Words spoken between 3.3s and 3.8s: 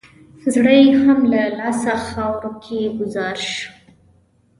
شو.